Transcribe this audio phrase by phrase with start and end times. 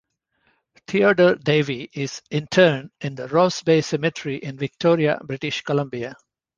[0.87, 6.15] Theodore Davie is interred in the Ross Bay Cemetery in Victoria, British Columbia.